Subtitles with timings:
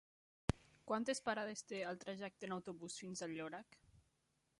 [0.91, 3.79] Quantes parades té el trajecte en autobús fins a Llorac?